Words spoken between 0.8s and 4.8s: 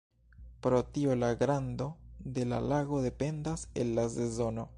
tio la grando de la lago dependas el la sezono.